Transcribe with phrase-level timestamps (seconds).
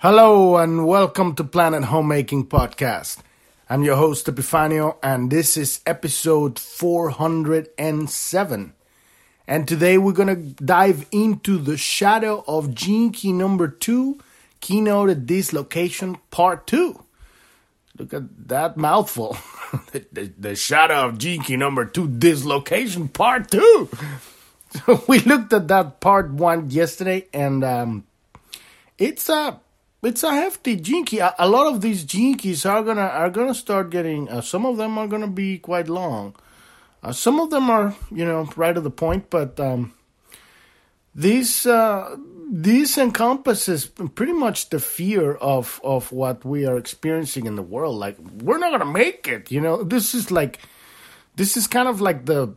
[0.00, 3.18] Hello and welcome to Planet Homemaking Podcast.
[3.68, 8.74] I'm your host Epifanio and this is episode 407.
[9.48, 14.20] And today we're going to dive into the shadow of gene key number 2,
[14.60, 17.04] keynote dislocation part 2.
[17.98, 19.36] Look at that mouthful.
[19.90, 23.88] the, the, the, shadow of gene key number 2 dislocation part 2.
[24.70, 28.04] So we looked at that part 1 yesterday and um,
[28.96, 29.58] it's a
[30.02, 31.18] it's a hefty key.
[31.18, 34.28] A, a, lot of these gene keys are gonna are gonna start getting.
[34.28, 36.36] Uh, some of them are gonna be quite long.
[37.02, 39.92] Uh, some of them are you know right to the point, but um,
[41.14, 42.16] these uh,
[42.50, 47.96] this encompasses pretty much the fear of of what we are experiencing in the world.
[47.96, 49.50] Like we're not gonna make it.
[49.50, 50.60] You know, this is like
[51.34, 52.54] this is kind of like the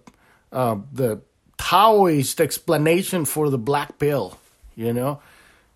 [0.51, 1.21] uh, the
[1.57, 4.37] Taoist explanation for the black pill.
[4.75, 5.21] You know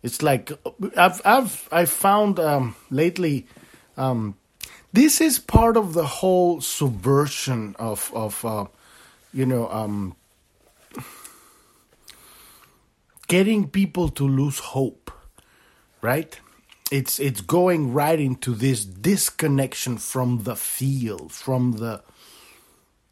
[0.05, 0.51] it's like
[0.95, 3.47] I've I've I found um, lately.
[3.97, 4.35] Um,
[4.93, 8.65] this is part of the whole subversion of of uh,
[9.33, 10.15] you know um,
[13.27, 15.09] getting people to lose hope,
[16.03, 16.39] right?
[16.91, 22.03] It's it's going right into this disconnection from the field, from the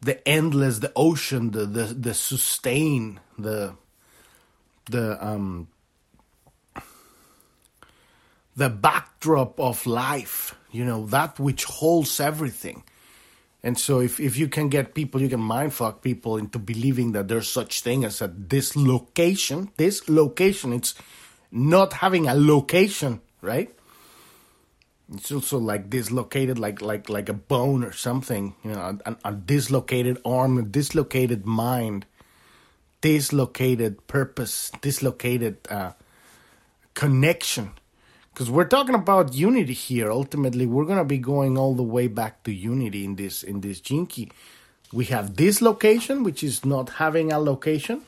[0.00, 3.74] the endless, the ocean, the the the sustain, the
[4.88, 5.66] the um
[8.56, 12.84] the backdrop of life, you know, that which holds everything.
[13.62, 17.28] And so if, if you can get people, you can mindfuck people into believing that
[17.28, 19.70] there's such thing as a dislocation.
[19.76, 20.94] This location, it's
[21.50, 23.74] not having a location, right?
[25.12, 29.32] It's also like dislocated, like like like a bone or something, you know, a, a
[29.32, 32.06] dislocated arm, a dislocated mind,
[33.00, 35.92] dislocated purpose, dislocated uh,
[36.94, 37.72] connection
[38.34, 40.10] because we're talking about unity here.
[40.10, 43.80] Ultimately, we're gonna be going all the way back to unity in this in this
[43.80, 44.28] key.
[44.92, 48.02] We have this location, which is not having a location,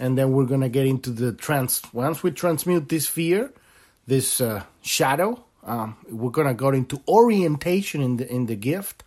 [0.00, 1.80] and then we're gonna get into the trans.
[1.92, 3.52] Once we transmute this fear,
[4.08, 9.04] this uh, shadow, um, we're gonna go into orientation in the in the gift,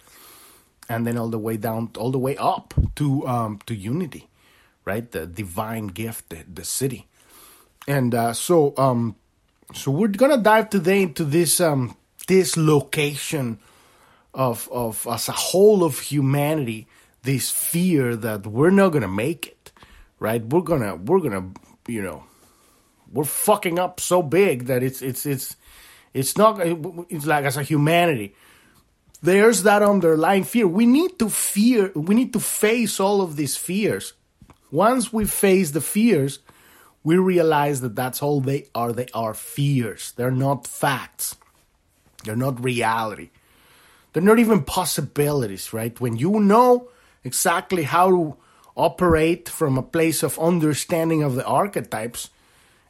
[0.88, 4.30] and then all the way down, all the way up to um, to unity,
[4.86, 5.12] right?
[5.12, 7.04] The divine gift, the, the Siddhi,
[7.90, 8.74] and uh, so.
[8.78, 9.18] Um,
[9.74, 11.96] so we're gonna dive today into this um
[12.28, 13.59] this location
[14.34, 16.88] of of as a whole of humanity,
[17.24, 19.72] this fear that we're not gonna make it,
[20.19, 20.44] right?
[20.44, 21.52] We're gonna we're gonna
[21.88, 22.24] you know
[23.12, 25.56] we're fucking up so big that it's it's it's
[26.13, 26.59] it's not
[27.09, 28.36] it's like as a humanity
[29.22, 33.57] there's that underlying fear we need to fear we need to face all of these
[33.57, 34.13] fears
[34.72, 36.40] once we face the fears
[37.04, 38.92] we realize that that's all they are.
[38.92, 40.14] They are fears.
[40.16, 41.36] They're not facts.
[42.24, 43.30] They're not reality.
[44.14, 46.00] They're not even possibilities, right?
[46.00, 46.90] When you know
[47.24, 48.38] exactly how to
[48.76, 52.30] operate from a place of understanding of the archetypes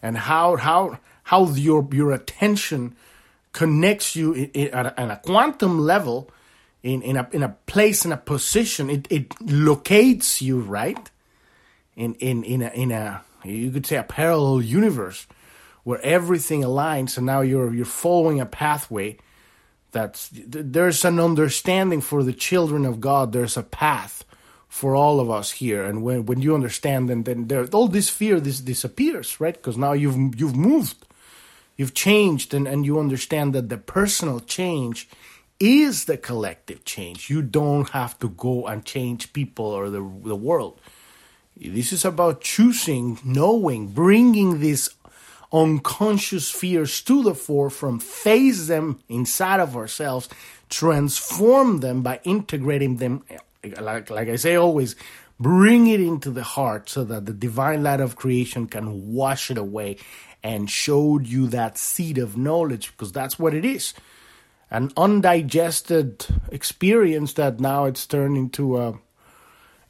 [0.02, 2.96] and how how how your your attention
[3.52, 6.30] connects you in, in, at, a, quantum level
[6.84, 11.10] in, in a in a place in a position it, it locates you right
[11.96, 15.28] in in in a in a you could say a parallel universe
[15.84, 19.18] where everything aligns and now you're you're following a pathway
[19.92, 23.32] that's there's an understanding for the children of God.
[23.32, 24.24] There's a path
[24.68, 25.84] for all of us here.
[25.84, 29.56] And when when you understand then then there all this fear this disappears right?
[29.56, 31.06] Because now you've you've moved.
[31.76, 35.10] You've changed and and you understand that the personal change
[35.60, 37.30] is the collective change.
[37.30, 40.80] You don't have to go and change people or the the world
[41.60, 44.90] this is about choosing, knowing, bringing these
[45.52, 50.30] unconscious fears to the forefront, face them inside of ourselves,
[50.70, 53.24] transform them by integrating them,
[53.82, 54.96] like, like I say always,
[55.40, 59.58] bring it into the heart so that the divine light of creation can wash it
[59.58, 59.98] away
[60.44, 63.94] and show you that seed of knowledge because that's what it is.
[64.72, 69.00] An undigested experience that now it's turned into a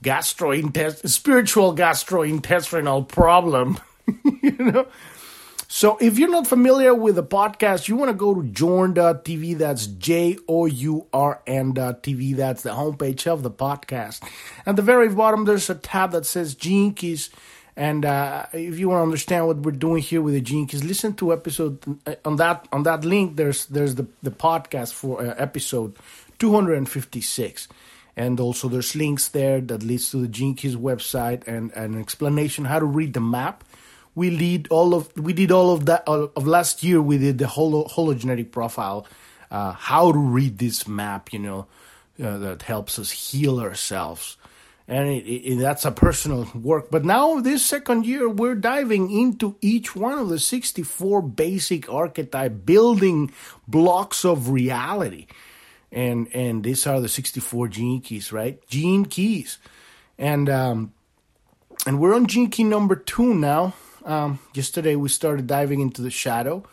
[0.03, 3.79] gastrointestinal, spiritual gastrointestinal problem.
[4.41, 4.87] you know?
[5.71, 9.59] So if you're not familiar with the podcast, you want to go to journ.tv.
[9.59, 12.35] That's J O U R N.tv.
[12.35, 14.27] That's the homepage of the podcast.
[14.65, 17.29] At the very bottom, there's a tab that says Keys.
[17.75, 21.13] And uh, if you want to understand what we're doing here with the Keys, listen
[21.13, 23.35] to episode uh, on that on that link.
[23.35, 25.95] There's there's the the podcast for uh, episode
[26.39, 27.67] 256
[28.15, 32.65] and also there's links there that leads to the Keys website and, and an explanation
[32.65, 33.63] how to read the map.
[34.15, 37.01] we lead all of we did all of that of last year.
[37.01, 39.07] We did the holo, hologenetic profile,
[39.49, 41.31] uh, how to read this map.
[41.31, 41.67] You know,
[42.21, 44.37] uh, that helps us heal ourselves,
[44.87, 46.91] and it, it, that's a personal work.
[46.91, 52.65] But now this second year, we're diving into each one of the sixty-four basic archetype
[52.65, 53.31] building
[53.67, 55.27] blocks of reality,
[55.91, 58.59] and and these are the sixty-four gene keys, right?
[58.67, 59.57] Gene keys,
[60.17, 60.93] and um,
[61.85, 63.73] and we're on gene key number two now
[64.05, 66.63] um, yesterday we started diving into the shadow,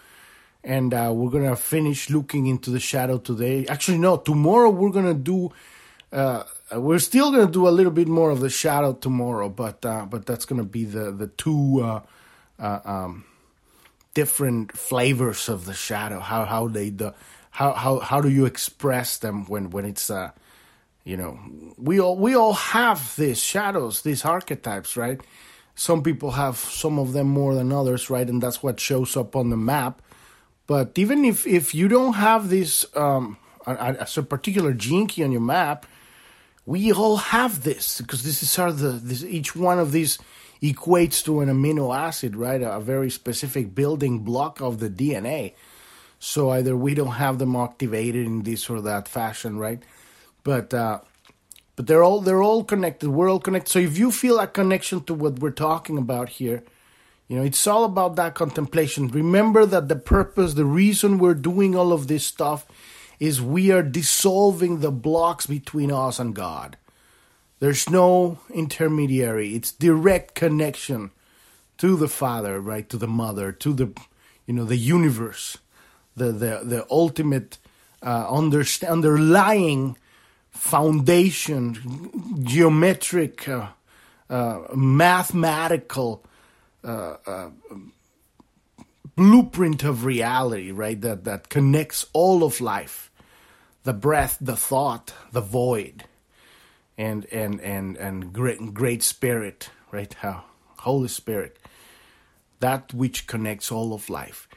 [0.64, 3.66] and uh, we're gonna finish looking into the shadow today.
[3.66, 5.52] Actually, no, tomorrow we're gonna do.
[6.12, 10.06] Uh, we're still gonna do a little bit more of the shadow tomorrow, but uh,
[10.06, 12.00] but that's gonna be the the two uh,
[12.58, 13.24] uh, um,
[14.14, 16.20] different flavors of the shadow.
[16.20, 17.14] How how they the
[17.56, 20.31] how how how do you express them when when it's uh
[21.05, 21.38] you know
[21.79, 25.20] we all we all have these shadows these archetypes right
[25.76, 28.26] some people have some of them more than others, right?
[28.26, 30.00] And that's what shows up on the map.
[30.67, 33.37] But even if, if you don't have this um,
[33.67, 35.87] as a particular key on your map,
[36.64, 40.19] we all have this because this is how the this, each one of these
[40.62, 42.62] equates to an amino acid, right?
[42.62, 45.53] A, a very specific building block of the DNA.
[46.18, 49.82] So either we don't have them activated in this or that fashion, right?
[50.42, 51.00] But uh,
[51.76, 53.10] but they're all they're all connected.
[53.10, 53.70] We're all connected.
[53.70, 56.64] So if you feel a connection to what we're talking about here,
[57.28, 59.08] you know, it's all about that contemplation.
[59.08, 62.66] Remember that the purpose, the reason we're doing all of this stuff
[63.19, 66.76] is we are dissolving the blocks between us and God.
[67.58, 69.54] There's no intermediary.
[69.54, 71.10] It's direct connection
[71.78, 72.88] to the Father, right?
[72.90, 73.92] To the Mother, to the
[74.46, 75.58] you know, the universe.
[76.16, 77.58] The the the ultimate
[78.02, 79.96] uh, underst- underlying
[80.50, 83.68] foundation, geometric, uh,
[84.30, 86.24] uh, mathematical
[86.82, 87.50] uh, uh,
[89.14, 91.00] blueprint of reality, right?
[91.00, 93.10] That that connects all of life,
[93.84, 96.04] the breath, the thought, the void,
[96.96, 100.12] and and and and great great spirit, right?
[100.14, 100.44] How
[100.78, 101.58] Holy Spirit,
[102.60, 104.48] that which connects all of life,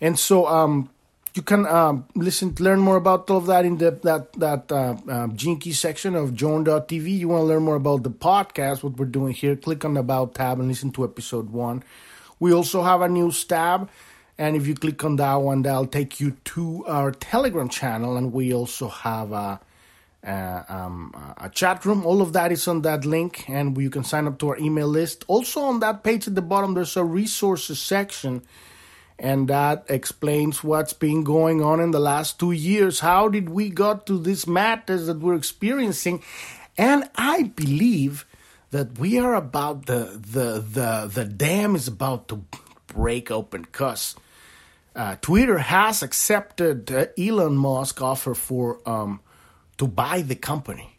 [0.00, 0.90] and so um
[1.34, 4.96] you can um, listen, learn more about all of that in the that that uh,
[5.08, 7.18] uh, Gene Key section of journ.tv.
[7.18, 9.56] You want to learn more about the podcast, what we're doing here?
[9.56, 11.82] Click on the About tab and listen to episode one.
[12.40, 13.90] We also have a news tab,
[14.38, 18.32] and if you click on that one, that'll take you to our Telegram channel, and
[18.32, 19.60] we also have a.
[20.26, 22.04] Uh, um, a chat room.
[22.04, 24.88] All of that is on that link, and you can sign up to our email
[24.88, 25.24] list.
[25.28, 28.42] Also, on that page at the bottom, there's a resources section
[29.18, 33.00] and that explains what's been going on in the last two years.
[33.00, 36.22] How did we got to this madness that we're experiencing?
[36.76, 38.26] And I believe
[38.70, 42.44] that we are about the the the the dam is about to
[42.86, 44.14] break open because
[44.94, 49.20] uh, Twitter has accepted uh, Elon Musk offer for um,
[49.78, 50.97] to buy the company.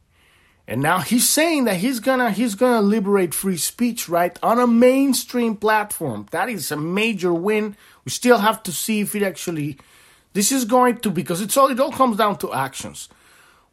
[0.69, 4.67] And now he's saying that he's gonna he's gonna liberate free speech right on a
[4.67, 6.27] mainstream platform.
[6.29, 7.75] That is a major win.
[8.05, 9.79] We still have to see if it actually
[10.33, 13.09] this is going to because it's all it all comes down to actions.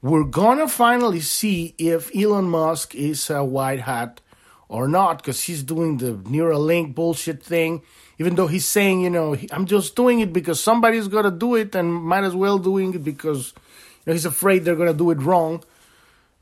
[0.01, 4.23] We're gonna finally see if Elon Musk is a white hat
[4.67, 7.83] or not because he's doing the Neuralink bullshit thing.
[8.19, 11.75] Even though he's saying, you know, I'm just doing it because somebody's gonna do it
[11.75, 15.21] and might as well doing it because you know, he's afraid they're gonna do it
[15.21, 15.63] wrong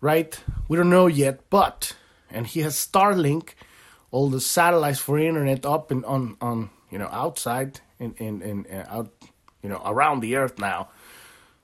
[0.01, 0.39] right?
[0.69, 1.95] We don't know yet, but
[2.31, 3.51] and he has Starlink,
[4.11, 8.85] all the satellites for internet up and on on you know outside and in, uh,
[8.89, 9.13] out
[9.63, 10.89] you know around the earth now.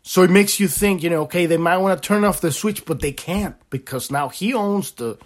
[0.02, 2.50] So it makes you think, you know, okay, they might want to turn off the
[2.50, 5.18] switch, but they can't because now he owns the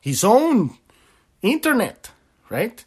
[0.00, 0.76] his own
[1.40, 2.10] internet,
[2.50, 2.84] right?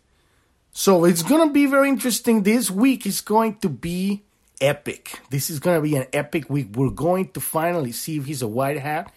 [0.71, 2.43] So it's gonna be very interesting.
[2.43, 4.23] This week is going to be
[4.61, 5.19] epic.
[5.31, 6.75] This is gonna be an epic week.
[6.75, 9.11] We're going to finally see if he's a white hat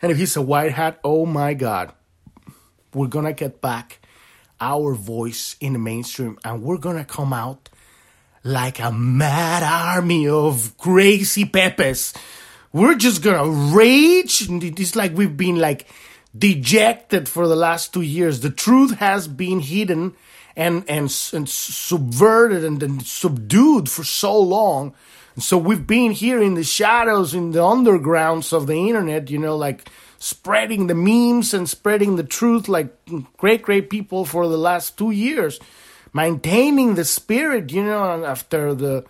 [0.00, 1.92] and if he's a white hat, oh my God,
[2.94, 4.00] we're gonna get back
[4.60, 7.68] our voice in the mainstream and we're gonna come out
[8.44, 12.14] like a mad army of crazy pepes.
[12.72, 14.48] We're just gonna rage.
[14.48, 15.86] It's like we've been like
[16.36, 18.40] dejected for the last two years.
[18.40, 20.14] The truth has been hidden
[20.56, 24.94] and and, and subverted and, and subdued for so long
[25.42, 29.56] so we've been here in the shadows, in the undergrounds of the internet, you know,
[29.56, 32.94] like spreading the memes and spreading the truth like
[33.36, 35.60] great, great people for the last two years,
[36.12, 39.04] maintaining the spirit, you know, after the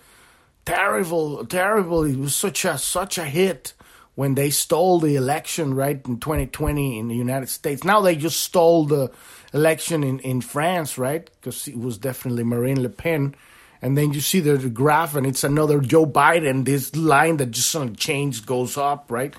[0.65, 3.73] terrible, terrible, it was such a, such a hit
[4.17, 7.85] when they stole the election, right, in 2020 in the United States.
[7.85, 9.11] Now they just stole the
[9.55, 11.31] election in, in France, right?
[11.41, 13.35] Because it was definitely Marine Le Pen.
[13.81, 16.65] And then you see the, graph, and it's another Joe Biden.
[16.65, 19.35] This line that just suddenly changed goes up, right?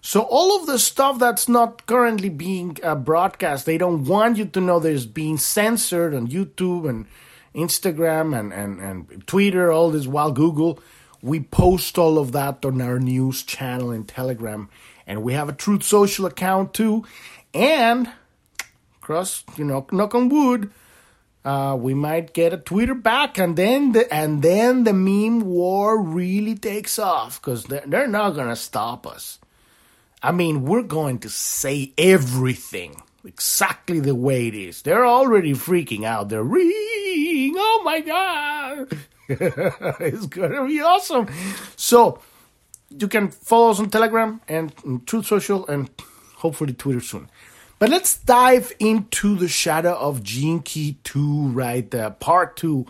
[0.00, 4.44] So all of the stuff that's not currently being uh, broadcast, they don't want you
[4.46, 7.06] to know there's being censored on YouTube and
[7.54, 10.78] Instagram and, and, and Twitter, all this while Google.
[11.20, 14.68] We post all of that on our news channel in Telegram.
[15.06, 17.04] And we have a Truth Social account too.
[17.52, 18.10] And
[19.00, 20.70] cross, you know, knock on wood,
[21.48, 25.98] uh, we might get a Twitter back, and then the and then the meme war
[25.98, 29.38] really takes off because they're, they're not gonna stop us.
[30.22, 34.82] I mean, we're going to say everything exactly the way it is.
[34.82, 36.28] They're already freaking out.
[36.28, 37.54] They're ring.
[37.56, 41.28] Oh my god, it's gonna be awesome.
[41.76, 42.20] So
[42.90, 44.70] you can follow us on Telegram and
[45.06, 45.88] Truth Social and
[46.36, 47.30] hopefully Twitter soon.
[47.78, 51.94] But let's dive into the Shadow of Gene Key 2, right?
[51.94, 52.86] Uh, part 2.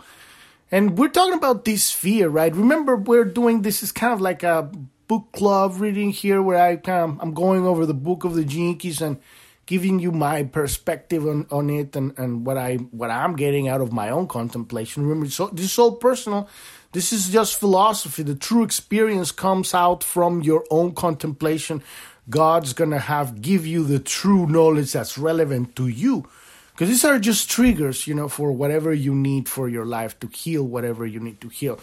[0.71, 2.55] And we're talking about this fear, right?
[2.55, 4.71] Remember, we're doing this is kind of like a
[5.07, 8.43] book club reading here where I kind of, I'm going over the book of the
[8.43, 9.19] Gene and
[9.67, 13.81] giving you my perspective on, on it and, and what I what I'm getting out
[13.81, 15.03] of my own contemplation.
[15.03, 16.49] Remember, so this is all personal.
[16.91, 18.23] This is just philosophy.
[18.23, 21.83] The true experience comes out from your own contemplation
[22.29, 26.27] God's gonna have give you the true knowledge that's relevant to you.
[26.71, 30.27] Because these are just triggers, you know, for whatever you need for your life to
[30.27, 31.79] heal whatever you need to heal.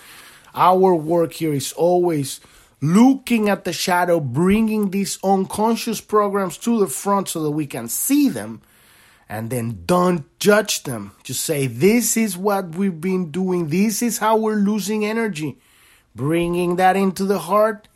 [0.54, 2.40] Our work here is always
[2.80, 7.88] looking at the shadow, bringing these unconscious programs to the front so that we can
[7.88, 8.62] see them
[9.28, 11.12] and then don't judge them.
[11.22, 15.58] Just say, This is what we've been doing, this is how we're losing energy.
[16.14, 17.88] Bringing that into the heart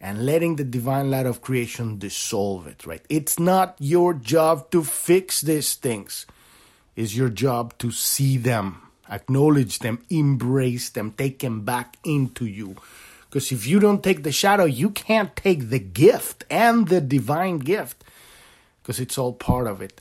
[0.00, 3.04] and letting the divine light of creation dissolve it, right?
[3.08, 6.26] It's not your job to fix these things.
[6.96, 8.80] It's your job to see them,
[9.10, 12.76] acknowledge them, embrace them, take them back into you.
[13.28, 17.58] Because if you don't take the shadow, you can't take the gift and the divine
[17.58, 18.02] gift
[18.82, 20.00] because it's all part of it.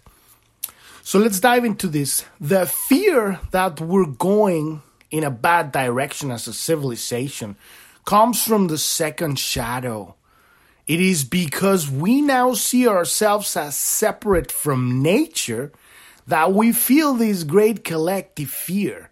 [1.04, 2.26] So let's dive into this.
[2.40, 7.56] The fear that we're going in a bad direction as a civilization
[8.06, 10.16] comes from the second shadow.
[10.88, 15.72] It is because we now see ourselves as separate from nature
[16.26, 19.10] that we feel this great collective fear.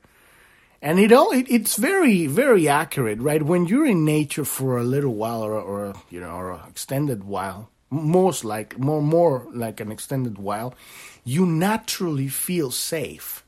[0.81, 3.41] And it all it, it's very very accurate, right?
[3.41, 7.23] When you're in nature for a little while or, or you know or an extended
[7.23, 10.75] while, most like more more like an extended while,
[11.23, 13.43] you naturally feel safe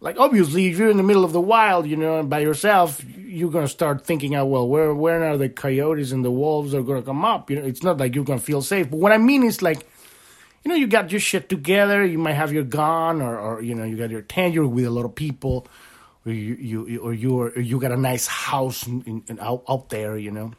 [0.00, 3.50] like obviously if you're in the middle of the wild you know by yourself you're
[3.50, 6.82] going to start thinking out well where where are the coyotes and the wolves are
[6.82, 7.50] to come up?
[7.50, 8.90] You know it's not like you're to feel safe.
[8.90, 9.86] But what i mean is like
[10.64, 13.74] you know you got your shit together you might have your gun or, or you
[13.74, 15.66] know you got your tent you're with a lot of people
[16.26, 19.88] or you, you or you or you got a nice house in, in, out, out
[19.88, 20.52] there you know?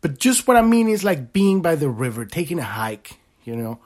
[0.00, 3.56] But just what i mean is like being by the river taking a hike you
[3.56, 3.78] know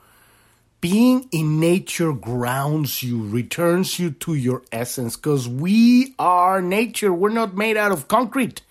[0.79, 7.11] being in nature grounds you, returns you to your essence, because we are nature.
[7.11, 8.61] We're not made out of concrete.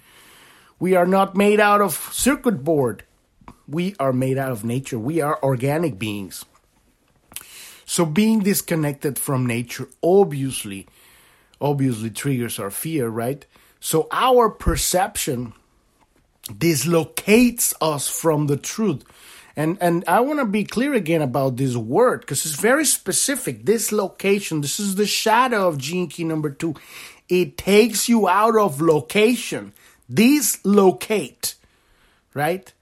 [0.79, 3.03] We are not made out of circuit board.
[3.67, 4.99] We are made out of nature.
[4.99, 6.45] We are organic beings.
[7.85, 10.87] So being disconnected from nature obviously,
[11.61, 13.47] obviously triggers our fear, right?
[13.81, 15.53] So our perception
[16.57, 19.05] dislocates us from the truth.
[19.57, 23.65] And and I want to be clear again about this word because it's very specific.
[23.65, 26.75] This location, this is the shadow of gene key number two.
[27.29, 29.73] It takes you out of location.
[30.13, 31.55] Dislocate,
[32.35, 32.73] right?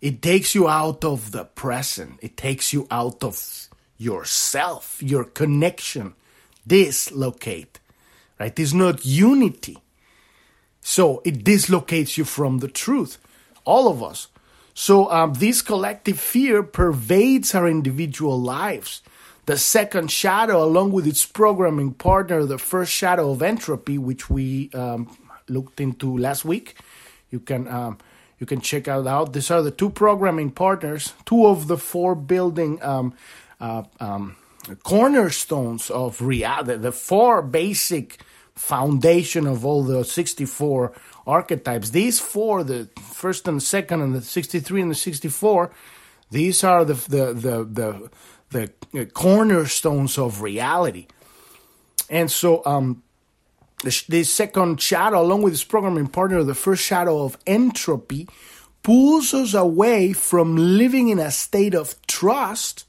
[0.00, 2.18] It takes you out of the present.
[2.22, 6.14] It takes you out of yourself, your connection.
[6.66, 7.78] Dislocate,
[8.40, 8.58] right?
[8.58, 9.78] It's not unity.
[10.80, 13.18] So it dislocates you from the truth.
[13.64, 14.28] All of us.
[14.74, 19.02] So um, this collective fear pervades our individual lives.
[19.46, 24.70] The second shadow, along with its programming partner, the first shadow of entropy, which we
[24.72, 25.16] um,
[25.48, 26.76] looked into last week,
[27.30, 27.98] you can um,
[28.40, 29.32] you can check out out.
[29.32, 33.14] These are the two programming partners, two of the four building um,
[33.60, 34.36] uh, um,
[34.82, 38.18] cornerstones of reality, the four basic
[38.54, 40.92] foundation of all the 64
[41.26, 41.90] archetypes.
[41.90, 45.70] These four, the first and second, and the 63 and the 64,
[46.30, 48.10] these are the the the
[48.50, 51.06] the, the cornerstones of reality.
[52.08, 53.02] And so, um,
[53.82, 58.28] the, the second shadow, along with its programming partner, the first shadow of entropy,
[58.82, 62.84] pulls us away from living in a state of trust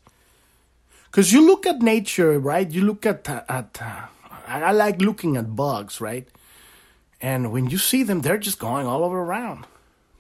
[1.06, 2.70] because you look at nature, right?
[2.70, 4.08] You look at at uh,
[4.48, 6.27] I like looking at bugs, right?
[7.22, 9.65] And when you see them, they're just going all over around.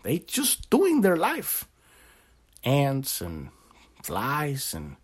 [0.03, 1.67] They just doing their life.
[2.63, 3.49] Ants and
[4.03, 4.95] flies and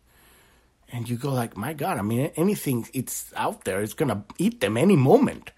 [0.93, 4.61] and you go like, my God, I mean anything it's out there, it's gonna eat
[4.61, 5.51] them any moment.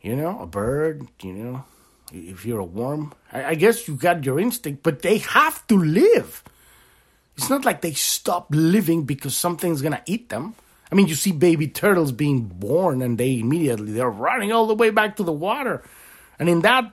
[0.00, 1.64] You know, a bird, you know,
[2.12, 3.12] if you're a worm.
[3.32, 6.42] I, I guess you got your instinct, but they have to live.
[7.36, 10.54] It's not like they stop living because something's gonna eat them.
[10.90, 14.74] I mean, you see baby turtles being born and they immediately they're running all the
[14.74, 15.84] way back to the water.
[16.38, 16.92] And in that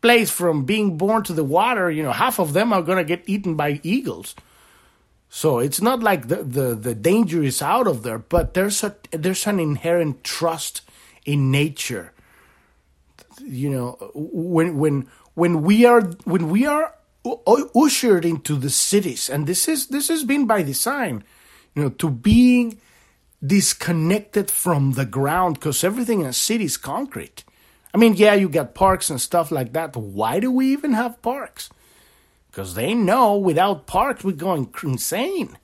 [0.00, 3.28] place from being born to the water, you know, half of them are to get
[3.28, 4.34] eaten by eagles.
[5.28, 8.96] So it's not like the, the, the danger is out of there, but there's a
[9.12, 10.82] there's an inherent trust
[11.24, 12.12] in nature.
[13.40, 16.94] You know, when when when we are when we are
[17.76, 21.22] ushered into the cities, and this is this has been by design,
[21.76, 22.80] you know, to being
[23.44, 27.44] disconnected from the ground because everything in a city is concrete.
[27.92, 29.96] I mean, yeah, you got parks and stuff like that.
[29.96, 31.70] Why do we even have parks?
[32.50, 35.56] Because they know without parks we're going insane.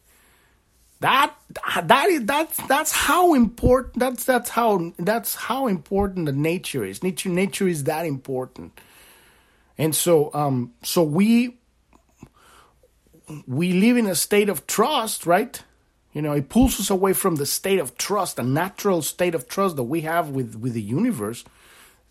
[1.00, 1.34] That
[1.82, 7.02] that is that's that's how important that's that's how that's how important the nature is.
[7.02, 8.80] Nature nature is that important.
[9.76, 11.58] And so um so we
[13.46, 15.62] we live in a state of trust, right?
[16.16, 19.48] You know, it pulls us away from the state of trust, the natural state of
[19.48, 21.44] trust that we have with, with the universe.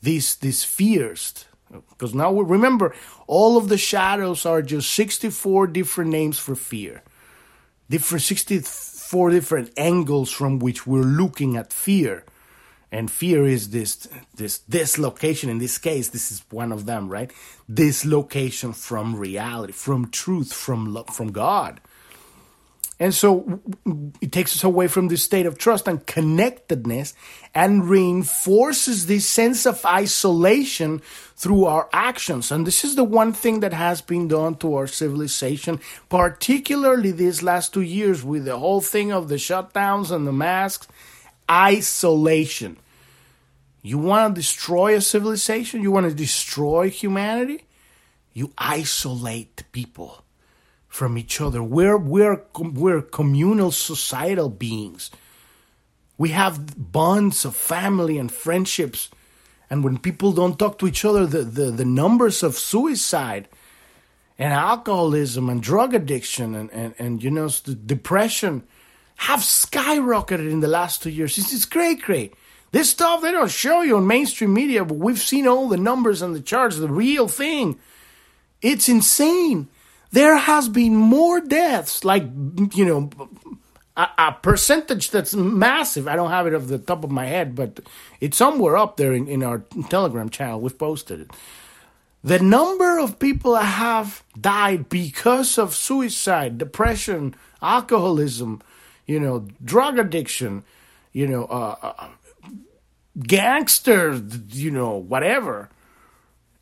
[0.03, 1.45] These these fears,
[1.89, 2.93] because now we remember
[3.25, 7.01] all of the shadows are just sixty four different names for fear,
[7.89, 12.25] different sixty four different angles from which we're looking at fear,
[12.91, 15.49] and fear is this this dislocation.
[15.49, 17.31] In this case, this is one of them, right?
[17.67, 21.81] Dislocation from reality, from truth, from from God
[22.97, 23.59] and so
[24.21, 27.13] it takes us away from this state of trust and connectedness
[27.53, 31.01] and reinforces this sense of isolation
[31.35, 32.51] through our actions.
[32.51, 37.43] And this is the one thing that has been done to our civilization, particularly these
[37.43, 40.87] last two years with the whole thing of the shutdowns and the masks.
[41.51, 42.77] Isolation.
[43.81, 45.83] You want to destroy a civilization?
[45.83, 47.65] You want to destroy humanity?
[48.33, 50.24] You isolate people
[50.95, 51.61] from each other.
[51.61, 55.11] We're, we're, we're communal societal beings.
[56.17, 59.09] We have bonds of family and friendships.
[59.69, 63.49] And when people don't talk to each other, the, the, the numbers of suicide
[64.39, 67.49] and alcoholism and drug addiction and, and, and you know,
[67.85, 68.63] depression
[69.17, 71.37] have skyrocketed in the last two years.
[71.37, 72.33] It's, it's great, great.
[72.71, 76.21] This stuff they don't show you on mainstream media, but we've seen all the numbers
[76.21, 77.79] and the charts, the real thing.
[78.61, 79.67] It's insane
[80.15, 82.23] there has been more deaths, like,
[82.73, 83.09] you know,
[83.97, 86.07] a, a, percentage that's massive.
[86.07, 87.81] I don't have it off the top of my head, but
[88.21, 90.61] it's somewhere up there in, in our Telegram channel.
[90.61, 91.31] We've posted it.
[92.23, 98.61] The number of people that have died because of suicide, depression, alcoholism,
[99.05, 100.63] you know, drug addiction,
[101.11, 102.07] you know, uh, uh,
[103.19, 105.67] gangsters, you know, whatever.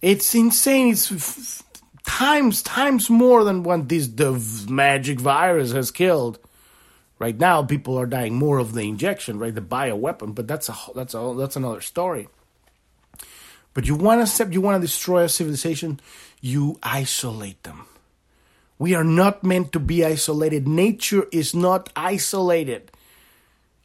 [0.01, 0.93] It's insane.
[0.93, 1.63] It's
[2.03, 4.33] times times more than what this the
[4.69, 6.39] magic virus has killed.
[7.19, 9.53] Right now, people are dying more of the injection, right?
[9.53, 12.27] The bioweapon, but that's a that's a that's another story.
[13.73, 15.99] But you want to step, you want to destroy a civilization,
[16.41, 17.87] you isolate them.
[18.77, 20.67] We are not meant to be isolated.
[20.67, 22.91] Nature is not isolated.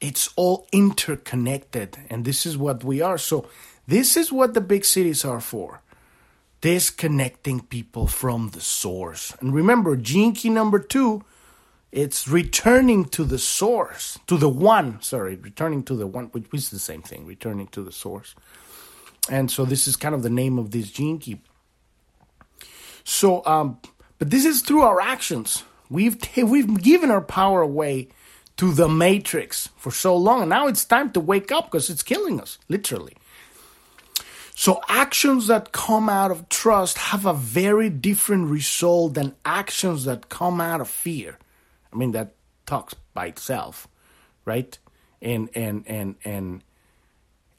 [0.00, 3.18] It's all interconnected, and this is what we are.
[3.18, 3.48] So,
[3.86, 5.80] this is what the big cities are for
[6.60, 9.34] disconnecting people from the source.
[9.40, 11.24] And remember, gene key number two,
[11.90, 16.70] it's returning to the source, to the one, sorry, returning to the one, which is
[16.70, 18.34] the same thing, returning to the source.
[19.30, 21.40] And so this is kind of the name of this gene key.
[23.04, 23.78] So, um,
[24.18, 25.64] but this is through our actions.
[25.88, 28.08] We've t- we've given our power away
[28.58, 32.02] to the matrix for so long, and now it's time to wake up because it's
[32.02, 33.16] killing us, literally.
[34.58, 40.28] So actions that come out of trust have a very different result than actions that
[40.30, 41.38] come out of fear.
[41.92, 42.34] I mean that
[42.66, 43.86] talks by itself,
[44.44, 44.76] right?
[45.22, 46.64] And and and and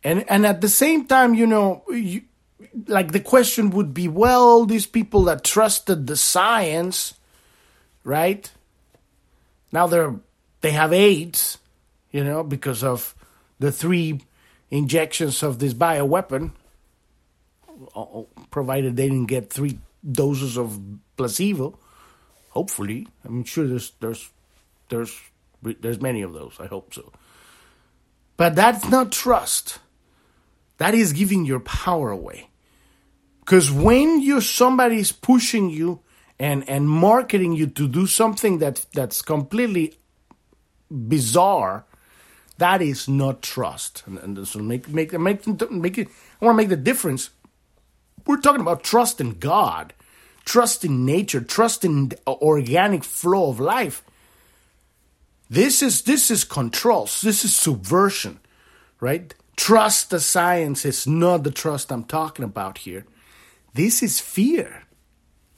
[0.04, 2.24] and and at the same time, you know, you,
[2.88, 7.14] like the question would be, well, these people that trusted the science,
[8.04, 8.52] right?
[9.72, 10.16] Now they're
[10.60, 11.60] they have AIDS,
[12.12, 13.16] you know, because of
[13.58, 14.20] the three
[14.70, 16.52] injections of this bioweapon
[17.96, 20.80] Uh, uh, provided they didn't get three doses of
[21.16, 21.78] placebo.
[22.50, 24.30] Hopefully, I'm sure there's there's
[24.90, 25.16] there's
[25.62, 26.56] There's many of those.
[26.60, 27.12] I hope so.
[28.38, 29.80] But that's not trust.
[30.78, 32.50] That is giving your power away.
[33.42, 36.00] Because when you somebody's pushing you
[36.40, 40.00] and and marketing you to do something that that's completely
[40.90, 41.84] bizarre,
[42.58, 44.04] that is not trust.
[44.08, 46.08] And, and so make make make make it.
[46.42, 47.32] I want to make the difference.
[48.26, 49.94] We're talking about trust in God,
[50.46, 54.04] trust in nature, trust in organic flow of life.
[55.50, 57.06] This is this is control.
[57.06, 58.40] This is subversion,
[59.00, 59.34] right?
[59.56, 63.06] Trust the science is not the trust I'm talking about here.
[63.74, 64.84] This is fear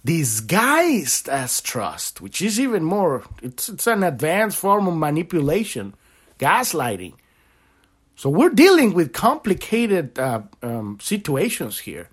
[0.04, 5.94] disguised as trust, which is even more, it's, it's an advanced form of manipulation,
[6.40, 7.14] gaslighting.
[8.16, 12.10] So we're dealing with complicated uh, um, situations here.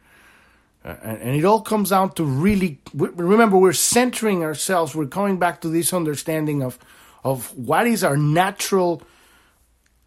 [0.85, 5.39] Uh, and, and, it all comes down to really, remember, we're centering ourselves, we're coming
[5.39, 6.79] back to this understanding of,
[7.25, 9.03] of what is our natural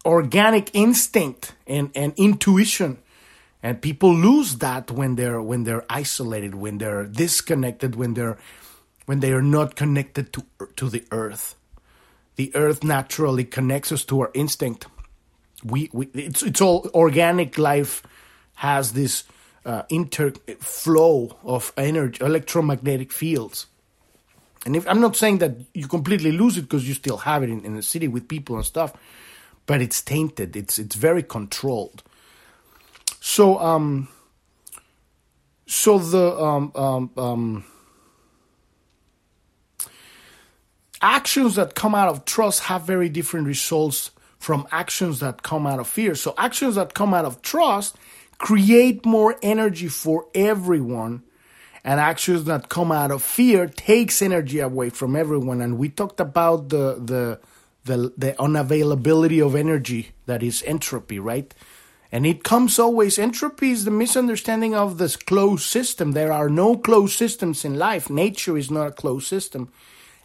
[0.04, 2.98] organic instinct and, and intuition.
[3.62, 8.36] And people lose that when they're when they're isolated when they're disconnected when they're
[9.06, 10.44] when they are not connected to
[10.76, 11.54] to the earth.
[12.36, 14.86] The earth naturally connects us to our instinct.
[15.64, 18.02] We, we it's it's all organic life
[18.54, 19.24] has this
[19.64, 23.66] uh, interflow of energy electromagnetic fields.
[24.64, 27.50] And if i'm not saying that you completely lose it because you still have it
[27.50, 28.92] in, in the city with people and stuff
[29.66, 30.56] but it's tainted.
[30.56, 32.02] It's it's very controlled.
[33.20, 34.08] So um
[35.66, 37.64] so the um, um, um,
[41.00, 45.78] actions that come out of trust have very different results from actions that come out
[45.78, 46.14] of fear.
[46.14, 47.96] So actions that come out of trust
[48.42, 51.22] create more energy for everyone
[51.84, 56.20] and actions that come out of fear takes energy away from everyone and we talked
[56.20, 57.40] about the the
[57.84, 61.54] the, the unavailability of energy that is entropy right
[62.12, 66.12] and it comes always, entropy is the misunderstanding of this closed system.
[66.12, 68.10] There are no closed systems in life.
[68.10, 69.72] Nature is not a closed system.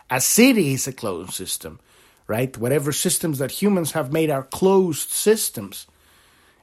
[0.09, 1.79] A city is a closed system,
[2.27, 2.57] right?
[2.57, 5.87] Whatever systems that humans have made are closed systems.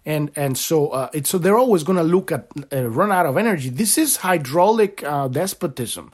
[0.07, 3.27] And and so uh, it's so they're always going to look at uh, run out
[3.27, 3.71] of energy.
[3.71, 6.12] This is hydraulic uh, despotism.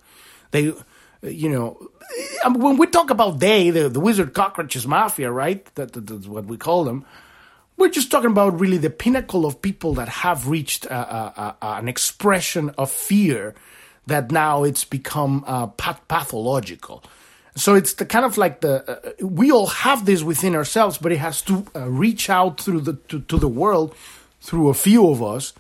[0.53, 0.73] They,
[1.23, 1.91] you know,
[2.55, 5.65] when we talk about they, the, the wizard cockroaches mafia, right?
[5.75, 7.05] That, that, that's what we call them
[7.81, 10.91] we're just talking about really the pinnacle of people that have reached uh,
[11.35, 13.55] uh, uh, an expression of fear
[14.07, 15.43] that now it's become
[15.79, 17.03] pathological.
[17.57, 21.13] So it's the kind of like the uh, we all have this within ourselves, but
[21.13, 23.95] it has to uh, reach out through the to, to, the world
[24.41, 25.53] through a few of us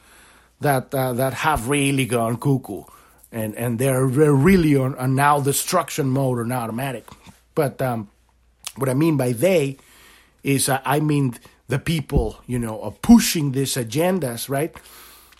[0.61, 2.85] that that have really gone cuckoo,
[3.33, 7.09] and and they're, they're really on, on now destruction mode or automatic.
[7.55, 8.09] But um,
[8.77, 9.77] what I mean by they
[10.43, 11.35] is I mean
[11.69, 14.75] the people, you know, are pushing these agendas, right?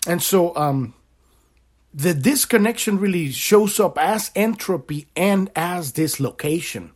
[0.07, 0.93] And so um,
[1.93, 6.91] the disconnection really shows up as entropy and as dislocation.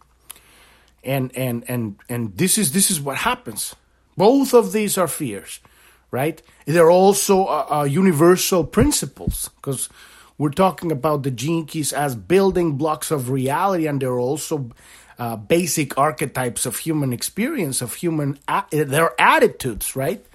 [1.03, 3.75] And and and and this is this is what happens.
[4.17, 5.60] Both of these are fears,
[6.10, 6.41] right?
[6.65, 9.89] They're also uh, uh, universal principles because
[10.38, 14.71] we're talking about the gene keys as building blocks of reality, and they're also
[15.19, 20.25] uh, basic archetypes of human experience, of human a- their attitudes, right?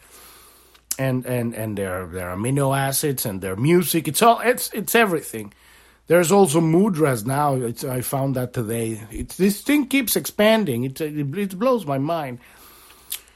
[1.07, 4.03] And and and their their amino acids and their music.
[4.11, 5.47] It's all it's it's everything.
[6.07, 7.55] There's also mudras now.
[7.69, 8.89] It's, I found that today.
[9.11, 10.85] It's, this thing keeps expanding.
[10.85, 12.39] It, it it blows my mind.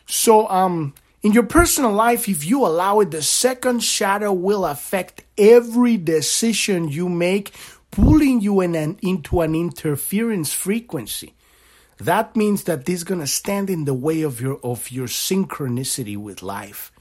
[0.07, 0.93] So um.
[1.23, 6.91] In your personal life, if you allow it, the second shadow will affect every decision
[6.99, 7.47] you make
[7.91, 11.33] pulling you in an, into an interference frequency.
[11.97, 16.17] That means that this is to stand in the way of your of your synchronicity
[16.17, 16.93] with life.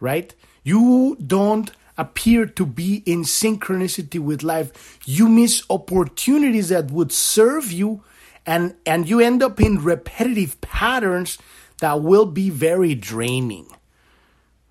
[0.00, 0.34] Right?
[0.62, 4.98] You don't appear to be in synchronicity with life.
[5.04, 8.02] You miss opportunities that would serve you
[8.44, 11.38] and and you end up in repetitive patterns
[11.80, 13.66] that will be very draining.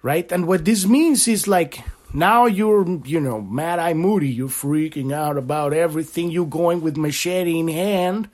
[0.02, 0.32] Right?
[0.32, 1.84] And what this means is like
[2.14, 4.30] now you're, you know, mad eye moody.
[4.30, 6.32] You're freaking out about everything.
[6.32, 8.30] You're going with machete in hand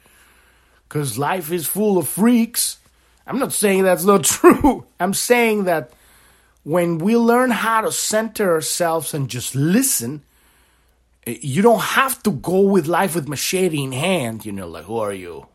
[0.87, 2.77] because life is full of freaks.
[3.25, 4.85] I'm not saying that's not true.
[4.99, 5.93] I'm saying that
[6.63, 10.23] when we learn how to center ourselves and just listen,
[11.25, 14.85] eh, you don't have to go with life with machete in hand, you know, like,
[14.85, 15.47] who are you?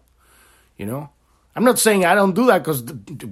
[0.77, 1.11] You know?
[1.57, 2.85] I'm not saying I don't do that because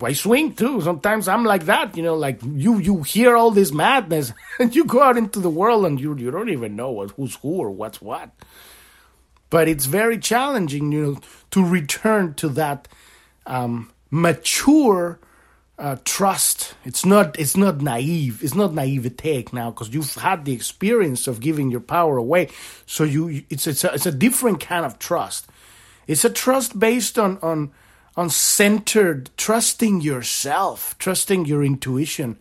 [0.03, 0.81] I swing too.
[0.81, 4.87] Sometimes I'm like that, you know, like you you hear all this madness and you
[4.87, 7.71] go out into the world and you you don't even know what, who's who or
[7.71, 8.31] what's what.
[9.51, 12.89] But it's very challenging, you know, to return to that
[13.47, 15.19] um, mature
[15.79, 16.75] uh, trust.
[16.85, 18.43] It's not it's not naive.
[18.43, 22.49] It's not naivete now because you've had the experience of giving your power away.
[22.87, 25.49] So you it's it's a, it's a different kind of trust.
[26.07, 27.73] It's a trust based on on
[28.17, 32.39] on centered trusting yourself, trusting your intuition,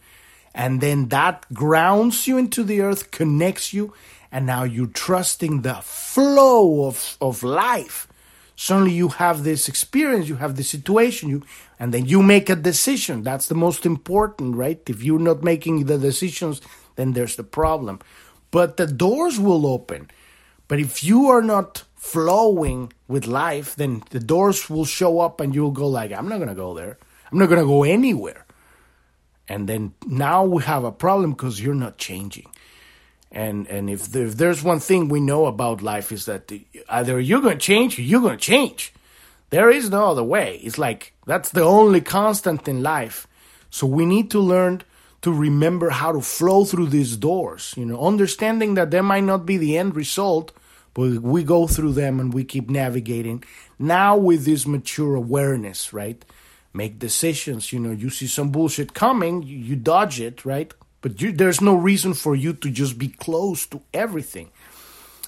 [0.53, 3.93] and then that grounds you into the earth, connects you,
[4.31, 8.07] and now you're trusting the flow of of life
[8.55, 11.43] suddenly you have this experience you have this situation you
[11.79, 13.23] and then you make a decision.
[13.23, 14.81] That's the most important right?
[14.87, 16.61] If you're not making the decisions
[16.95, 17.99] then there's the problem.
[18.51, 20.11] But the doors will open.
[20.67, 25.55] But if you are not flowing with life then the doors will show up and
[25.55, 26.97] you'll go like i'm not going to go there.
[27.31, 28.45] I'm not going to go anywhere.
[29.47, 32.47] And then now we have a problem because you're not changing
[33.33, 36.51] and and if, if there's one thing we know about life is that
[36.87, 38.93] either you're going to change or you're going to change.
[39.49, 40.57] There is no other way.
[40.63, 43.27] It's like that's the only constant in life.
[43.69, 44.83] So we need to learn
[45.23, 49.45] to remember how to flow through these doors, you know, understanding that there might not
[49.45, 50.51] be the end result,
[50.93, 53.43] but we go through them and we keep navigating.
[53.79, 56.23] Now with this mature awareness, right?
[56.73, 60.73] Make decisions, you know, you see some bullshit coming, you, you dodge it, right?
[61.03, 64.51] But you, there's no reason for you to just be close to everything.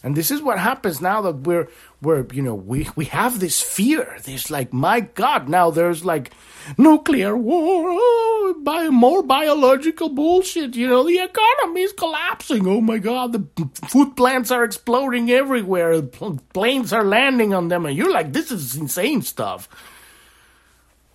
[0.04, 1.68] And this is what happens now that we're
[2.02, 4.18] we're you know we we have this fear.
[4.24, 6.32] This like my God, now there's like
[6.78, 10.76] nuclear war, oh, bio, more biological bullshit.
[10.76, 12.68] You know the economy is collapsing.
[12.68, 16.02] Oh my God, the food plants are exploding everywhere.
[16.04, 19.68] Planes are landing on them, and you're like, this is insane stuff.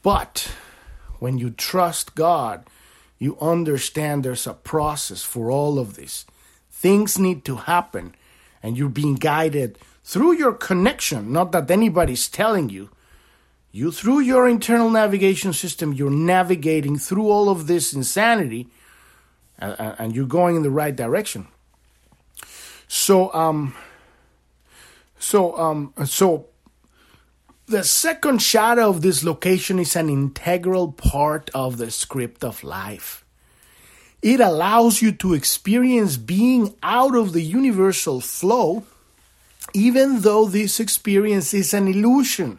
[0.02, 0.52] But
[1.18, 2.64] when you trust God
[3.20, 6.24] you understand there's a process for all of this.
[6.70, 8.14] Things need to happen,
[8.62, 12.90] and you're being guided through your connection, not that anybody's telling you.
[13.70, 18.66] You, through your internal navigation system, you're navigating through all of this insanity,
[19.58, 21.46] and, and you're going in the right direction.
[22.88, 23.76] So, um,
[25.18, 26.46] so, um, so
[27.70, 33.24] the second shadow of this location is an integral part of the script of life.
[34.22, 38.82] It allows you to experience being out of the universal flow,
[39.72, 42.58] even though this experience is an illusion.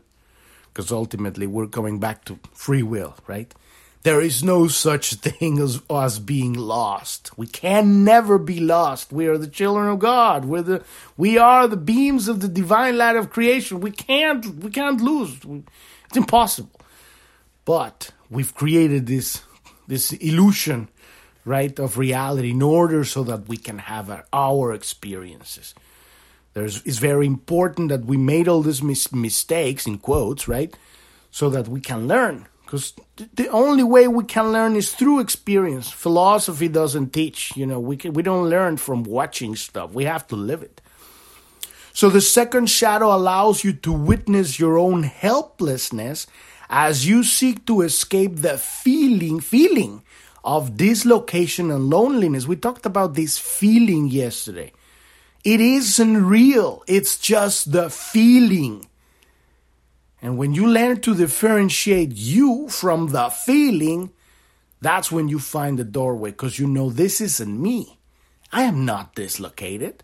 [0.73, 3.53] Because ultimately, we're coming back to free will, right?
[4.03, 7.37] There is no such thing as us being lost.
[7.37, 9.13] We can never be lost.
[9.13, 10.45] We are the children of God.
[10.45, 10.83] We're the
[11.17, 13.79] we are the beams of the divine light of creation.
[13.79, 15.37] We can't we can't lose.
[16.07, 16.79] It's impossible.
[17.63, 19.43] But we've created this
[19.87, 20.89] this illusion,
[21.45, 25.75] right, of reality in order so that we can have our, our experiences.
[26.53, 30.75] There's it's very important that we made all these mis- mistakes in quotes, right,
[31.29, 32.93] so that we can learn because
[33.33, 35.91] the only way we can learn is through experience.
[35.91, 39.91] Philosophy doesn't teach, you know, we can, we don't learn from watching stuff.
[39.91, 40.79] We have to live it.
[41.91, 46.27] So the second shadow allows you to witness your own helplessness
[46.69, 50.01] as you seek to escape the feeling feeling
[50.41, 52.47] of dislocation and loneliness.
[52.47, 54.71] We talked about this feeling yesterday.
[55.43, 56.85] It isn't real.
[56.87, 58.87] It's just the feeling.
[60.21, 64.11] And when you learn to differentiate you from the feeling,
[64.79, 67.97] that's when you find the doorway because you know this isn't me.
[68.51, 70.03] I am not dislocated.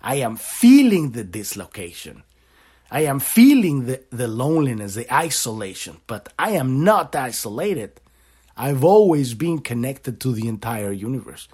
[0.00, 2.22] I am feeling the dislocation.
[2.90, 8.00] I am feeling the, the loneliness, the isolation, but I am not isolated.
[8.56, 11.48] I've always been connected to the entire universe.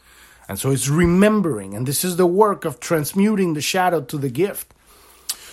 [0.48, 4.30] And so it's remembering, and this is the work of transmuting the shadow to the
[4.30, 4.74] gift.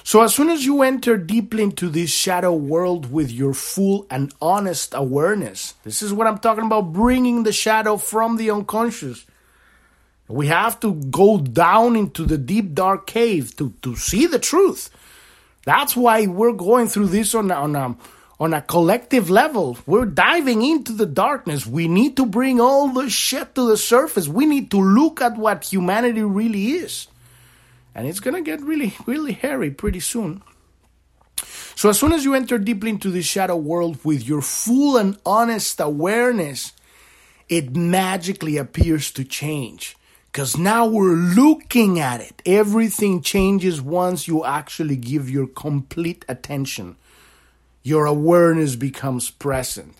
[0.07, 4.31] So, as soon as you enter deeply into this shadow world with your full and
[4.39, 9.25] honest awareness, this is what I'm talking about bringing the shadow from the unconscious.
[10.27, 14.91] We have to go down into the deep, dark cave to, to see the truth.
[15.65, 17.97] That's why we're going through this on, on,
[18.39, 19.79] on a collective level.
[19.87, 21.65] We're diving into the darkness.
[21.65, 24.27] We need to bring all the shit to the surface.
[24.27, 27.07] We need to look at what humanity really is
[27.95, 30.43] and it's gonna get really, really hairy pretty soon.
[31.75, 35.17] So, as soon as you enter deeply into the shadow world with your full and
[35.25, 36.73] honest awareness,
[37.49, 39.97] it magically appears to change.
[40.31, 42.41] Because now we're looking at it.
[42.45, 46.97] Everything changes once you actually give your complete attention.
[47.83, 49.95] Your awareness becomes present.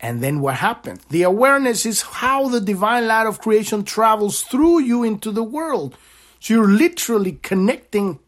[0.00, 1.04] And then what happens?
[1.10, 5.96] The awareness is how the divine light of creation travels through you into the world.
[6.40, 8.18] So you're literally connecting,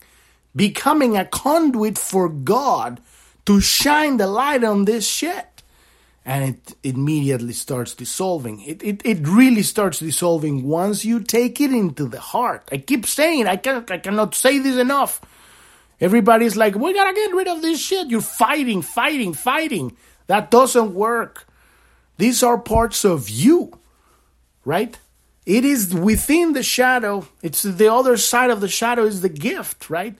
[0.54, 3.00] becoming a conduit for God
[3.46, 5.46] to shine the light on this shit.
[6.24, 8.60] And it immediately starts dissolving.
[8.60, 12.68] It, it, it really starts dissolving once you take it into the heart.
[12.70, 15.20] I keep saying, I, can, I cannot say this enough.
[16.00, 18.08] Everybody's like, we gotta get rid of this shit.
[18.08, 19.96] You're fighting, fighting, fighting.
[20.28, 21.46] That doesn't work.
[22.18, 23.78] These are parts of you,
[24.64, 24.98] right?
[25.46, 27.26] It is within the shadow.
[27.42, 30.14] It's the other side of the shadow is the gift, right?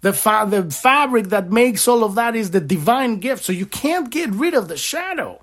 [0.00, 3.44] The, fa- the fabric that makes all of that is the divine gift.
[3.44, 5.40] So you can't get rid of the shadow.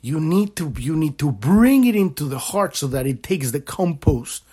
[0.00, 3.52] You need to you need to bring it into the heart so that it takes
[3.52, 4.44] the compost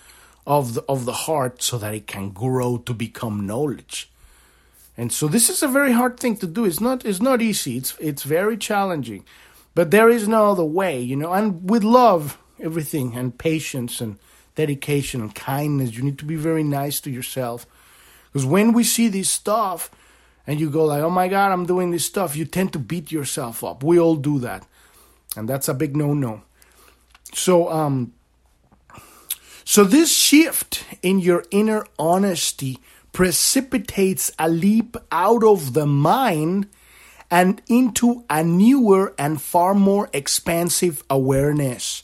[0.47, 4.10] of the of the heart so that it can grow to become knowledge.
[4.97, 6.63] And so this is a very hard thing to do.
[6.63, 7.75] It's not it's not easy.
[7.75, 9.25] It's it's very challenging.
[9.75, 11.34] But there is no other way, you know.
[11.34, 14.17] And with love, everything and patience and
[14.56, 17.65] dedication and kindness, you need to be very nice to yourself.
[18.32, 19.89] Because when we see this stuff
[20.47, 23.12] and you go like, "Oh my god, I'm doing this stuff," you tend to beat
[23.12, 23.84] yourself up.
[23.84, 24.65] We all do that.
[25.36, 26.41] And that's a big no-no.
[27.34, 28.13] So um
[29.63, 32.80] so this shift in your inner honesty
[33.13, 36.67] precipitates a leap out of the mind
[37.30, 42.04] and into a newer and far more expansive awareness.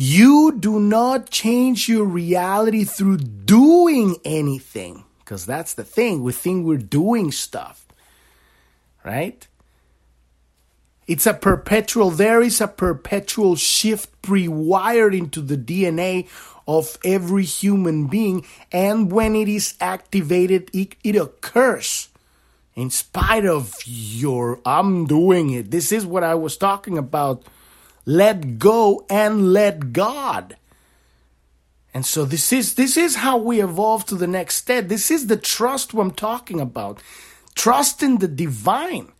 [0.00, 6.22] You do not change your reality through doing anything, because that's the thing.
[6.22, 7.86] We think we're doing stuff,
[9.04, 9.46] right?
[11.06, 16.28] It's a perpetual, there is a perpetual shift pre wired into the DNA
[16.66, 18.46] of every human being.
[18.72, 22.08] And when it is activated, it, it occurs
[22.74, 25.70] in spite of your, I'm doing it.
[25.70, 27.44] This is what I was talking about.
[28.10, 30.56] Let go and let God.
[31.94, 34.88] And so this is this is how we evolve to the next step.
[34.88, 37.00] This is the trust I'm talking about.
[37.54, 39.12] Trust in the divine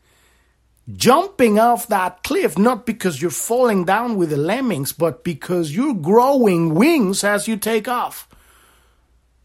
[0.96, 5.94] jumping off that cliff not because you're falling down with the lemmings, but because you're
[5.94, 8.28] growing wings as you take off.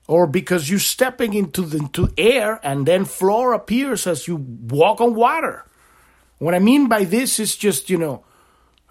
[0.08, 5.02] Or because you're stepping into the into air and then floor appears as you walk
[5.02, 5.66] on water.
[6.38, 8.24] What I mean by this is just, you know,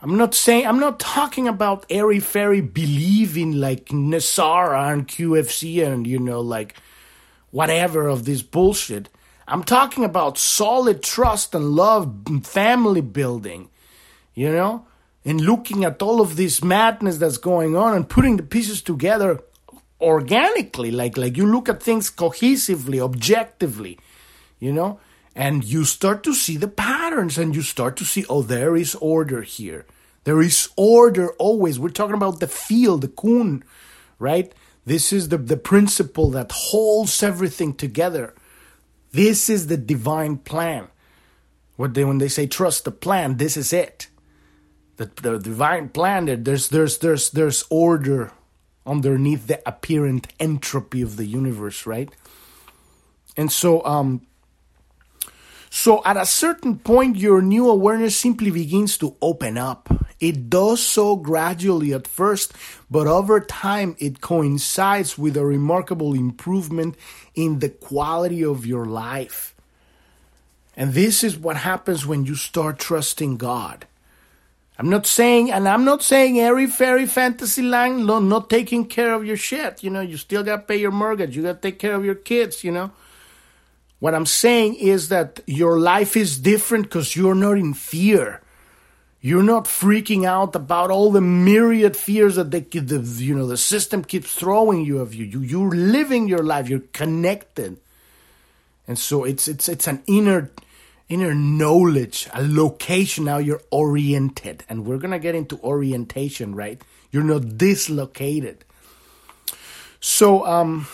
[0.04, 6.06] I'm not saying I'm not talking about airy fairy believing like NESARA and QFC and
[6.06, 6.76] you know like
[7.52, 9.08] whatever of this bullshit.
[9.48, 13.70] I'm talking about solid trust and love, and family building,
[14.34, 14.86] you know,
[15.24, 19.40] and looking at all of this madness that's going on and putting the pieces together
[20.02, 23.98] organically, like like you look at things cohesively, objectively,
[24.58, 25.00] you know,
[25.34, 28.94] and you start to see the patterns and you start to see, oh, there is
[28.96, 29.86] order here.
[30.24, 31.78] There is order always.
[31.78, 33.62] We're talking about the field, the kun,
[34.18, 34.52] right?
[34.86, 38.34] This is the, the principle that holds everything together
[39.14, 40.88] this is the divine plan.
[41.76, 44.08] What they when they say trust the plan, this is it.
[44.96, 46.42] The, the divine plan.
[46.42, 48.32] There's there's there's there's order
[48.84, 52.10] underneath the apparent entropy of the universe, right?
[53.36, 54.26] And so um
[55.74, 59.88] so at a certain point your new awareness simply begins to open up.
[60.20, 62.52] It does so gradually at first,
[62.88, 66.94] but over time it coincides with a remarkable improvement
[67.34, 69.56] in the quality of your life.
[70.76, 73.84] And this is what happens when you start trusting God.
[74.78, 79.12] I'm not saying, and I'm not saying airy fairy fantasy land, no, not taking care
[79.12, 79.82] of your shit.
[79.82, 81.36] You know, you still got to pay your mortgage.
[81.36, 82.92] You got to take care of your kids, you know.
[84.04, 88.42] What I'm saying is that your life is different because you're not in fear.
[89.22, 93.56] You're not freaking out about all the myriad fears that the, the you know the
[93.56, 95.24] system keeps throwing you of you.
[95.24, 95.40] you.
[95.40, 96.68] You're living your life.
[96.68, 97.78] You're connected,
[98.86, 100.50] and so it's it's it's an inner
[101.08, 103.24] inner knowledge, a location.
[103.24, 106.78] Now you're oriented, and we're gonna get into orientation, right?
[107.10, 108.66] You're not dislocated.
[109.98, 110.88] So um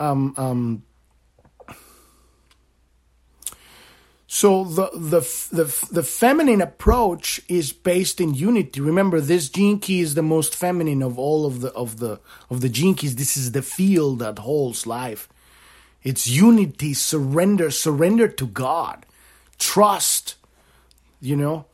[0.00, 0.82] um um
[4.28, 5.20] So the, the
[5.52, 8.80] the the feminine approach is based in unity.
[8.80, 12.18] Remember, this gene key is the most feminine of all of the of the
[12.50, 13.16] of the gene keys.
[13.16, 15.28] This is the field that holds life.
[16.02, 19.06] It's unity, surrender, surrender to God,
[19.58, 20.34] trust.
[21.20, 21.66] You know,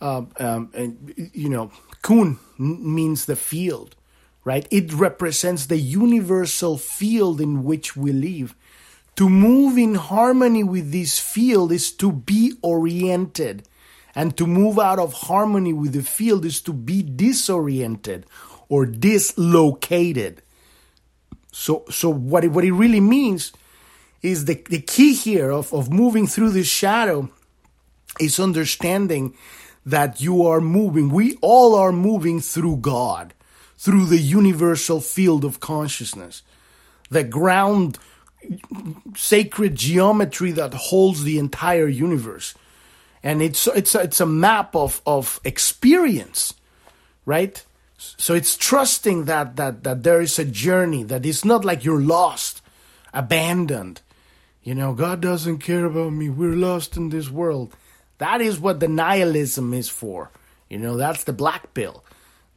[0.00, 1.70] uh, um, and you know,
[2.00, 3.94] kun means the field,
[4.42, 4.66] right?
[4.70, 8.54] It represents the universal field in which we live
[9.20, 13.68] to move in harmony with this field is to be oriented.
[14.14, 18.24] And to move out of harmony with the field is to be disoriented
[18.70, 20.40] or dislocated.
[21.52, 23.52] So, so what it, what it really means
[24.22, 27.28] is the, the key here of, of moving through this shadow
[28.18, 29.34] is understanding
[29.84, 33.34] that you are moving, we all are moving through God,
[33.76, 36.42] through the universal field of consciousness,
[37.10, 37.98] the ground
[39.16, 42.54] sacred geometry that holds the entire universe.
[43.22, 46.54] And it's it's it's a map of of experience,
[47.26, 47.62] right?
[47.98, 52.00] So it's trusting that that that there is a journey that it's not like you're
[52.00, 52.62] lost,
[53.12, 54.00] abandoned.
[54.62, 56.28] You know, God doesn't care about me.
[56.28, 57.76] We're lost in this world.
[58.18, 60.30] That is what the nihilism is for.
[60.68, 62.04] You know, that's the black pill.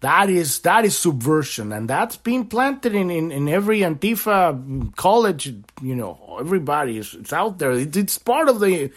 [0.04, 5.45] That is that is subversion, and that's being planted in, in, in every Antifa college.
[5.82, 7.72] You know, everybody is it's out there.
[7.72, 8.91] It's, it's part of the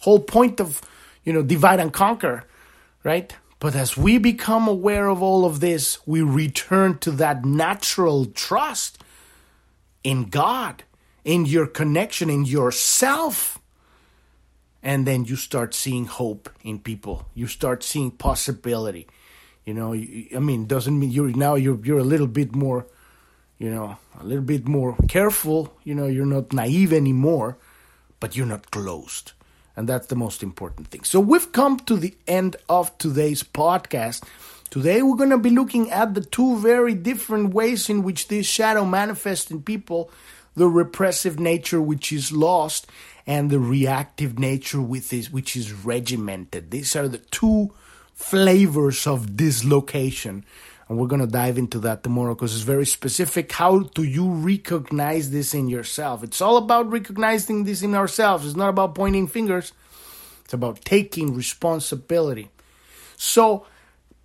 [0.00, 0.82] whole point of
[1.24, 2.44] you know divide and conquer,
[3.04, 3.34] right?
[3.58, 9.02] But as we become aware of all of this, we return to that natural trust
[10.04, 10.84] in God,
[11.24, 13.58] in your connection, in yourself.
[14.82, 17.24] And then you start seeing hope in people.
[17.34, 19.06] You start seeing possibility.
[19.64, 22.86] You know, I mean, doesn't mean you're now you're you're a little bit more,
[23.58, 25.72] you know, a little bit more careful.
[25.84, 27.58] You know, you're not naive anymore,
[28.18, 29.32] but you're not closed.
[29.76, 31.04] And that's the most important thing.
[31.04, 34.24] So we've come to the end of today's podcast.
[34.70, 38.46] Today we're going to be looking at the two very different ways in which this
[38.46, 40.10] shadow manifests in people
[40.54, 42.86] the repressive nature which is lost
[43.26, 46.70] and the reactive nature with this which is regimented.
[46.70, 47.72] These are the two
[48.20, 50.44] flavors of dislocation.
[50.88, 53.50] And we're going to dive into that tomorrow because it's very specific.
[53.50, 56.22] How do you recognize this in yourself?
[56.22, 58.46] It's all about recognizing this in ourselves.
[58.46, 59.72] It's not about pointing fingers,
[60.44, 62.50] it's about taking responsibility.
[63.16, 63.66] So,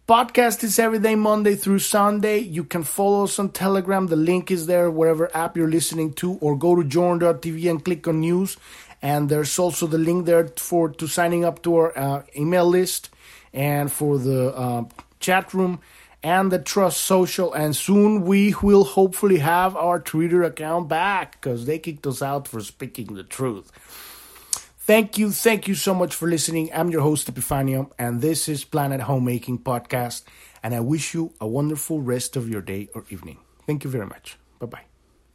[0.07, 2.39] podcast is every day, Monday through Sunday.
[2.39, 4.07] You can follow us on Telegram.
[4.07, 8.07] The link is there, whatever app you're listening to, or go to journ.tv and click
[8.07, 8.57] on news.
[9.01, 13.09] And there's also the link there for to signing up to our uh, email list
[13.55, 14.83] and for the uh,
[15.19, 15.79] chat room
[16.21, 17.53] and the Truth Social.
[17.53, 22.47] And soon we will hopefully have our Twitter account back because they kicked us out
[22.47, 23.71] for speaking the truth.
[24.79, 26.69] Thank you, thank you so much for listening.
[26.71, 30.23] I'm your host, Epifanio, and this is Planet Homemaking Podcast.
[30.61, 33.39] And I wish you a wonderful rest of your day or evening.
[33.65, 34.37] Thank you very much.
[34.59, 34.94] Bye bye.